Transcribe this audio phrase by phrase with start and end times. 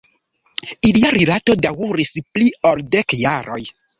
[0.89, 3.63] Ilia rilato daŭris pli ol dek jaroj.